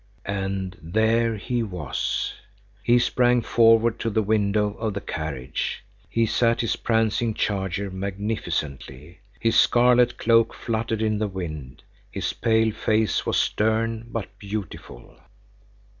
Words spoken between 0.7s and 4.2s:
there he was; he sprang forward to